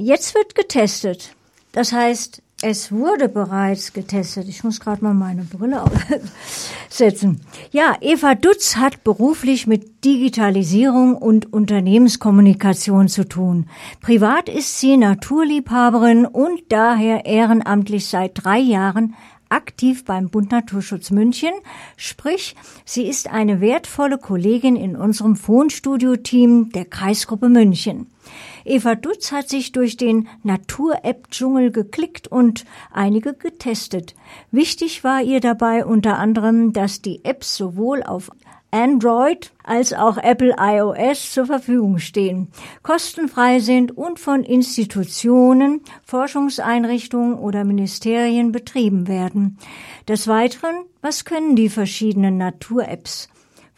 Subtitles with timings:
[0.00, 1.34] Jetzt wird getestet.
[1.72, 4.48] Das heißt, es wurde bereits getestet.
[4.48, 7.40] Ich muss gerade mal meine Brille aufsetzen.
[7.72, 13.68] Ja, Eva Dutz hat beruflich mit Digitalisierung und Unternehmenskommunikation zu tun.
[14.00, 19.16] Privat ist sie Naturliebhaberin und daher ehrenamtlich seit drei Jahren
[19.48, 21.52] aktiv beim Bund Naturschutz München,
[21.96, 22.54] sprich,
[22.84, 28.06] sie ist eine wertvolle Kollegin in unserem Fohnstudio-Team der Kreisgruppe München.
[28.64, 34.14] Eva Dutz hat sich durch den Natur-App-Dschungel geklickt und einige getestet.
[34.50, 38.30] Wichtig war ihr dabei unter anderem, dass die Apps sowohl auf
[38.70, 42.48] Android als auch Apple iOS zur Verfügung stehen,
[42.82, 49.58] kostenfrei sind und von Institutionen, Forschungseinrichtungen oder Ministerien betrieben werden.
[50.06, 53.28] Des Weiteren, was können die verschiedenen Natur-Apps?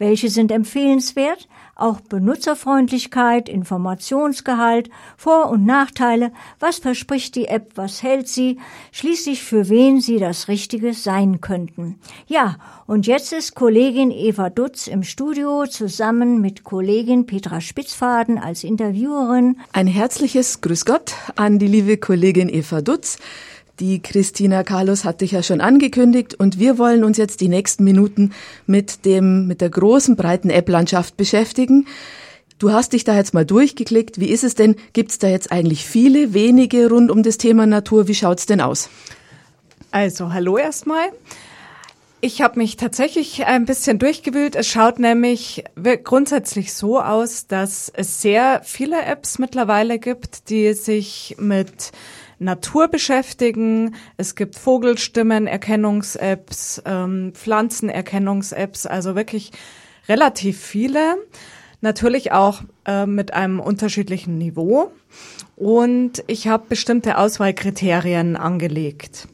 [0.00, 1.46] Welche sind empfehlenswert?
[1.80, 8.58] auch Benutzerfreundlichkeit, Informationsgehalt, Vor- und Nachteile, was verspricht die App, was hält sie,
[8.92, 11.98] schließlich für wen sie das Richtige sein könnten.
[12.26, 18.64] Ja, und jetzt ist Kollegin Eva Dutz im Studio zusammen mit Kollegin Petra Spitzfaden als
[18.64, 19.56] Interviewerin.
[19.72, 23.18] Ein herzliches Grüß Gott an die liebe Kollegin Eva Dutz.
[23.80, 27.82] Die Christina Carlos hat dich ja schon angekündigt und wir wollen uns jetzt die nächsten
[27.82, 28.32] Minuten
[28.66, 31.86] mit dem, mit der großen breiten App-Landschaft beschäftigen.
[32.58, 34.20] Du hast dich da jetzt mal durchgeklickt.
[34.20, 34.76] Wie ist es denn?
[34.92, 38.06] Gibt es da jetzt eigentlich viele, wenige rund um das Thema Natur?
[38.06, 38.90] Wie schaut's denn aus?
[39.92, 41.08] Also, hallo erstmal.
[42.20, 44.56] Ich habe mich tatsächlich ein bisschen durchgewühlt.
[44.56, 45.64] Es schaut nämlich
[46.04, 51.92] grundsätzlich so aus, dass es sehr viele Apps mittlerweile gibt, die sich mit
[52.40, 53.94] Natur beschäftigen.
[54.16, 59.52] Es gibt Vogelstimmen-Erkennungs-Apps, ähm, Pflanzenerkennungs-Apps, also wirklich
[60.08, 61.16] relativ viele.
[61.82, 64.90] Natürlich auch äh, mit einem unterschiedlichen Niveau.
[65.54, 69.28] Und ich habe bestimmte Auswahlkriterien angelegt.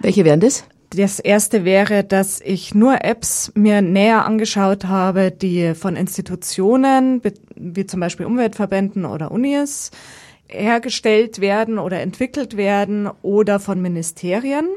[0.00, 0.64] Welche wären das?
[0.90, 7.22] Das erste wäre, dass ich nur Apps mir näher angeschaut habe, die von Institutionen,
[7.54, 9.92] wie zum Beispiel Umweltverbänden oder Unis,
[10.50, 14.68] hergestellt werden oder entwickelt werden oder von Ministerien.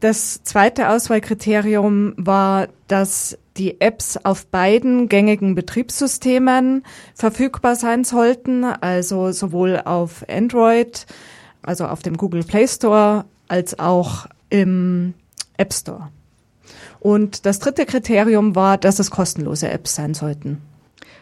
[0.00, 9.30] Das zweite Auswahlkriterium war, dass die Apps auf beiden gängigen Betriebssystemen verfügbar sein sollten, also
[9.30, 11.06] sowohl auf Android,
[11.62, 15.14] also auf dem Google Play Store, als auch im
[15.56, 16.08] App Store.
[16.98, 20.62] Und das dritte Kriterium war, dass es kostenlose Apps sein sollten.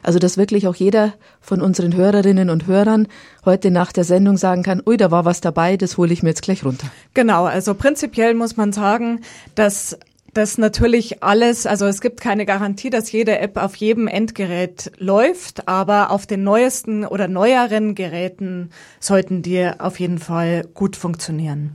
[0.03, 3.09] Also dass wirklich auch jeder von unseren Hörerinnen und Hörern
[3.45, 6.31] heute nach der Sendung sagen kann, ui, da war was dabei, das hole ich mir
[6.31, 6.87] jetzt gleich runter.
[7.15, 9.21] Genau, also prinzipiell muss man sagen,
[9.55, 9.99] dass
[10.35, 15.67] das natürlich alles, also es gibt keine Garantie, dass jede App auf jedem Endgerät läuft,
[15.67, 21.73] aber auf den neuesten oder neueren Geräten sollten die auf jeden Fall gut funktionieren.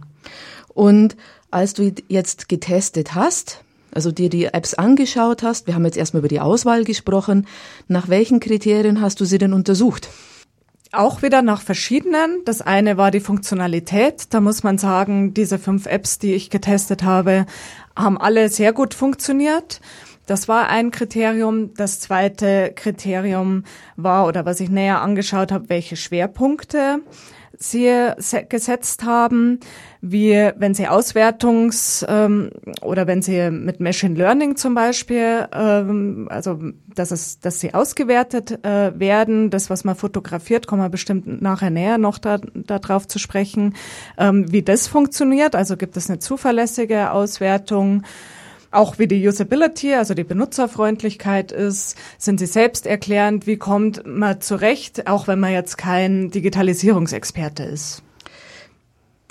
[0.69, 1.17] Und
[1.51, 3.64] als du jetzt getestet hast,
[3.95, 7.47] also dir die Apps angeschaut hast, wir haben jetzt erstmal über die Auswahl gesprochen,
[7.87, 10.09] nach welchen Kriterien hast du sie denn untersucht?
[10.91, 12.41] Auch wieder nach verschiedenen.
[12.45, 14.33] Das eine war die Funktionalität.
[14.33, 17.45] Da muss man sagen, diese fünf Apps, die ich getestet habe,
[17.97, 19.81] haben alle sehr gut funktioniert.
[20.25, 21.73] Das war ein Kriterium.
[21.75, 23.63] Das zweite Kriterium
[23.95, 27.01] war, oder was ich näher angeschaut habe, welche Schwerpunkte
[27.57, 28.11] sie
[28.49, 29.59] gesetzt haben,
[30.01, 32.51] wie wenn sie Auswertungs- ähm,
[32.81, 36.59] oder wenn sie mit Machine Learning zum Beispiel, ähm, also
[36.93, 41.69] dass es, dass sie ausgewertet äh, werden, das was man fotografiert, kommen wir bestimmt nachher
[41.69, 43.75] näher noch da, da drauf zu sprechen,
[44.17, 45.55] ähm, wie das funktioniert.
[45.55, 48.03] Also gibt es eine zuverlässige Auswertung
[48.75, 55.07] auch wie die Usability, also die Benutzerfreundlichkeit ist, sind sie selbsterklärend, wie kommt man zurecht,
[55.07, 58.03] auch wenn man jetzt kein Digitalisierungsexperte ist.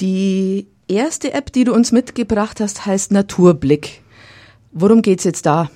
[0.00, 4.02] Die erste App, die du uns mitgebracht hast, heißt Naturblick.
[4.72, 5.70] Worum geht's jetzt da?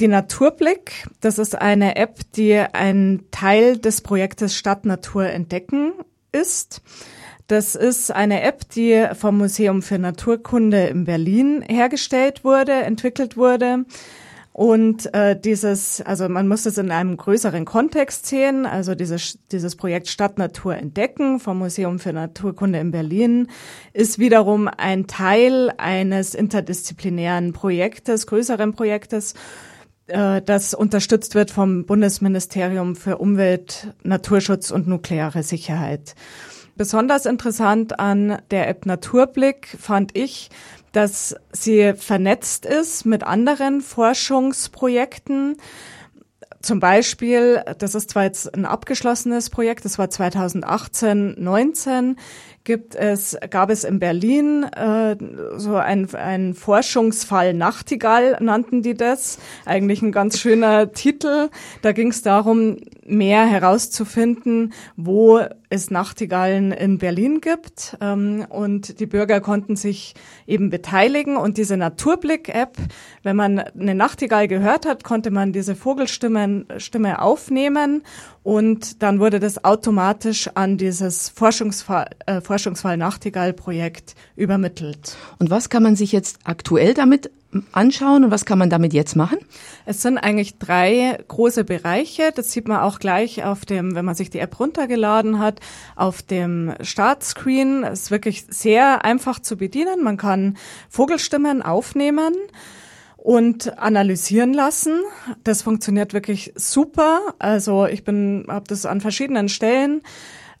[0.00, 5.92] Die Naturblick, das ist eine App, die ein Teil des Projektes Stadtnatur entdecken
[6.32, 6.82] ist.
[7.50, 13.86] Das ist eine App, die vom Museum für Naturkunde in Berlin hergestellt wurde, entwickelt wurde.
[14.52, 19.74] Und äh, dieses, also man muss es in einem größeren Kontext sehen, also dieses, dieses
[19.74, 23.48] Projekt Stadtnatur entdecken vom Museum für Naturkunde in Berlin
[23.94, 29.34] ist wiederum ein Teil eines interdisziplinären Projektes, größeren Projektes,
[30.06, 36.14] äh, das unterstützt wird vom Bundesministerium für Umwelt, Naturschutz und nukleare Sicherheit.
[36.80, 40.48] Besonders interessant an der App Naturblick fand ich,
[40.92, 45.58] dass sie vernetzt ist mit anderen Forschungsprojekten.
[46.62, 52.16] Zum Beispiel, das ist zwar jetzt ein abgeschlossenes Projekt, das war 2018, 19,
[52.64, 55.16] gibt es, gab es in Berlin äh,
[55.56, 59.38] so ein, ein Forschungsfall Nachtigall, nannten die das.
[59.66, 61.50] Eigentlich ein ganz schöner Titel.
[61.82, 62.78] Da ging es darum,
[63.10, 67.96] mehr herauszufinden, wo es Nachtigallen in Berlin gibt.
[68.00, 70.14] Ähm, und die Bürger konnten sich
[70.46, 71.36] eben beteiligen.
[71.36, 72.76] Und diese Naturblick-App,
[73.22, 78.02] wenn man eine Nachtigall gehört hat, konnte man diese Vogelstimme Stimme aufnehmen
[78.42, 85.16] und dann wurde das automatisch an dieses Forschungsfall, äh, Forschungsfall Nachtigall-Projekt übermittelt.
[85.38, 87.30] Und was kann man sich jetzt aktuell damit
[87.72, 89.38] anschauen und was kann man damit jetzt machen?
[89.84, 92.30] Es sind eigentlich drei große Bereiche.
[92.34, 95.60] Das sieht man auch gleich auf dem, wenn man sich die App runtergeladen hat,
[95.96, 97.84] auf dem Startscreen.
[97.84, 100.02] Es ist wirklich sehr einfach zu bedienen.
[100.02, 100.56] Man kann
[100.88, 102.34] Vogelstimmen aufnehmen
[103.16, 105.00] und analysieren lassen.
[105.44, 107.20] Das funktioniert wirklich super.
[107.38, 110.02] Also ich bin, habe das an verschiedenen Stellen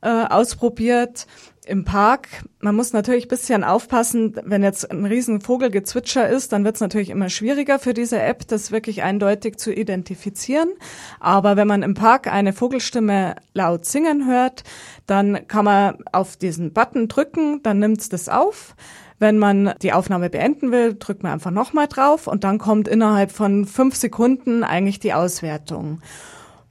[0.02, 1.26] äh, ausprobiert
[1.70, 2.28] im Park.
[2.60, 7.10] Man muss natürlich bisschen aufpassen, wenn jetzt ein riesen Vogelgezwitscher ist, dann wird es natürlich
[7.10, 10.68] immer schwieriger für diese App, das wirklich eindeutig zu identifizieren.
[11.20, 14.64] Aber wenn man im Park eine Vogelstimme laut singen hört,
[15.06, 18.74] dann kann man auf diesen Button drücken, dann nimmt es das auf.
[19.20, 23.30] Wenn man die Aufnahme beenden will, drückt man einfach nochmal drauf und dann kommt innerhalb
[23.30, 26.00] von fünf Sekunden eigentlich die Auswertung.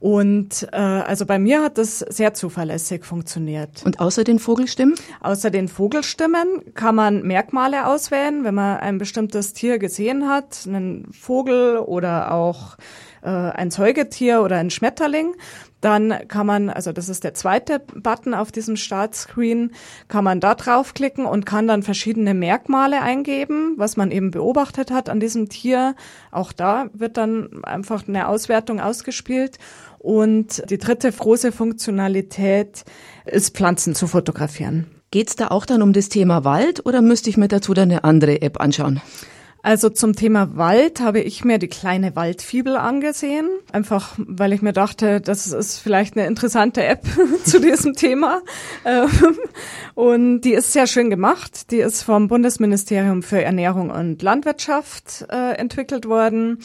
[0.00, 3.84] Und äh, also bei mir hat das sehr zuverlässig funktioniert.
[3.84, 4.94] Und außer den Vogelstimmen?
[5.20, 11.12] Außer den Vogelstimmen kann man Merkmale auswählen, wenn man ein bestimmtes Tier gesehen hat, einen
[11.12, 12.78] Vogel oder auch
[13.22, 15.34] äh, ein Zeugetier oder ein Schmetterling.
[15.80, 19.72] Dann kann man, also das ist der zweite Button auf diesem Startscreen,
[20.08, 25.08] kann man da draufklicken und kann dann verschiedene Merkmale eingeben, was man eben beobachtet hat
[25.08, 25.94] an diesem Tier.
[26.30, 29.58] Auch da wird dann einfach eine Auswertung ausgespielt.
[30.02, 32.84] Und die dritte große Funktionalität
[33.26, 34.86] ist Pflanzen zu fotografieren.
[35.10, 38.02] Geht's da auch dann um das Thema Wald oder müsste ich mir dazu dann eine
[38.02, 39.02] andere App anschauen?
[39.62, 44.72] Also zum Thema Wald habe ich mir die kleine Waldfibel angesehen, einfach weil ich mir
[44.72, 47.04] dachte, das ist vielleicht eine interessante App
[47.44, 48.40] zu diesem Thema.
[48.86, 49.10] Ähm,
[49.94, 51.70] und die ist sehr schön gemacht.
[51.72, 56.60] Die ist vom Bundesministerium für Ernährung und Landwirtschaft äh, entwickelt worden.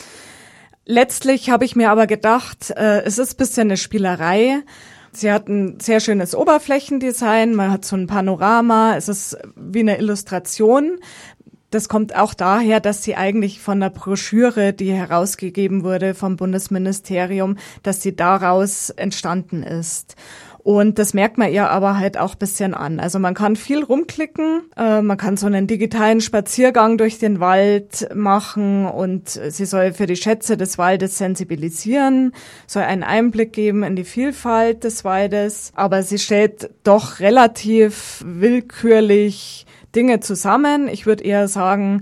[0.85, 4.61] Letztlich habe ich mir aber gedacht, äh, es ist bisschen eine Spielerei.
[5.11, 9.97] Sie hat ein sehr schönes Oberflächendesign, man hat so ein Panorama, es ist wie eine
[9.97, 10.99] Illustration.
[11.71, 17.57] Das kommt auch daher, dass sie eigentlich von der Broschüre, die herausgegeben wurde vom Bundesministerium,
[17.81, 20.15] dass sie daraus entstanden ist.
[20.65, 22.99] Und das merkt man ihr aber halt auch bisschen an.
[22.99, 28.09] Also man kann viel rumklicken, äh, man kann so einen digitalen Spaziergang durch den Wald
[28.15, 32.31] machen und sie soll für die Schätze des Waldes sensibilisieren,
[32.65, 39.67] soll einen Einblick geben in die Vielfalt des Waldes, aber sie stellt doch relativ willkürlich
[39.95, 40.87] Dinge zusammen.
[40.87, 42.01] Ich würde eher sagen,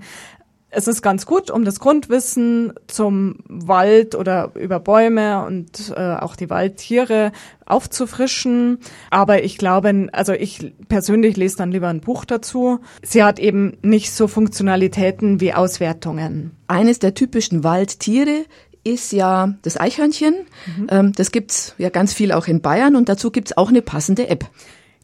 [0.76, 6.36] es ist ganz gut, um das Grundwissen zum Wald oder über Bäume und äh, auch
[6.36, 7.32] die Waldtiere
[7.66, 8.80] aufzufrischen.
[9.10, 12.80] Aber ich glaube, also ich persönlich lese dann lieber ein Buch dazu.
[13.02, 16.52] Sie hat eben nicht so Funktionalitäten wie Auswertungen.
[16.68, 18.46] Eines der typischen Waldtiere
[18.84, 20.34] ist ja das Eichhörnchen.
[20.66, 20.88] Mhm.
[20.90, 24.28] Ähm, das gibt's ja ganz viel auch in Bayern und dazu gibt's auch eine passende
[24.28, 24.50] App.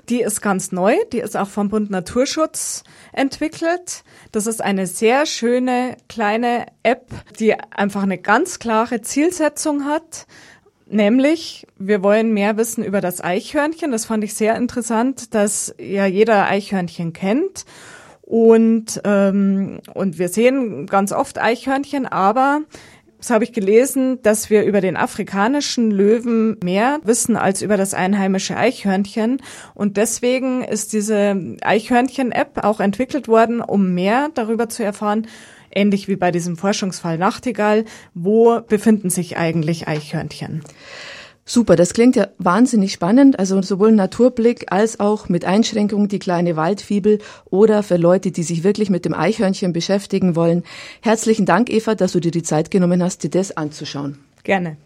[0.10, 4.04] Die ist ganz neu, die ist auch vom Bund Naturschutz entwickelt.
[4.32, 7.08] Das ist eine sehr schöne kleine App,
[7.40, 10.26] die einfach eine ganz klare Zielsetzung hat.
[10.88, 13.92] Nämlich, wir wollen mehr wissen über das Eichhörnchen.
[13.92, 17.66] Das fand ich sehr interessant, dass ja jeder Eichhörnchen kennt.
[18.22, 22.62] Und, ähm, und wir sehen ganz oft Eichhörnchen, aber
[23.20, 27.94] das habe ich gelesen, dass wir über den afrikanischen Löwen mehr wissen als über das
[27.94, 29.42] einheimische Eichhörnchen.
[29.76, 35.28] Und deswegen ist diese Eichhörnchen-App auch entwickelt worden, um mehr darüber zu erfahren,
[35.70, 37.84] ähnlich wie bei diesem Forschungsfall Nachtigall,
[38.14, 40.64] wo befinden sich eigentlich Eichhörnchen.
[41.52, 43.40] Super, das klingt ja wahnsinnig spannend.
[43.40, 47.18] Also sowohl Naturblick als auch mit Einschränkungen die kleine Waldfibel
[47.50, 50.64] oder für Leute, die sich wirklich mit dem Eichhörnchen beschäftigen wollen.
[51.02, 54.20] Herzlichen Dank, Eva, dass du dir die Zeit genommen hast, dir das anzuschauen.
[54.44, 54.78] Gerne.